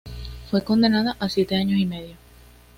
[0.49, 2.15] Fue condenada a siete años y medio.